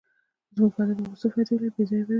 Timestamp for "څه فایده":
1.21-1.51